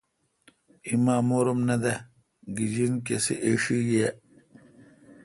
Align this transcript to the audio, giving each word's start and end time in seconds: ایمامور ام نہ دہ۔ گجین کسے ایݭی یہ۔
ایمامور 0.87 1.45
ام 1.51 1.59
نہ 1.67 1.75
دہ۔ 1.83 1.95
گجین 2.55 2.93
کسے 3.05 3.35
ایݭی 3.45 3.77
یہ۔ 3.91 4.07